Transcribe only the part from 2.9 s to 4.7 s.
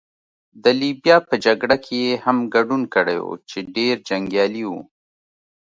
کړی وو، چې ډېر جنګیالی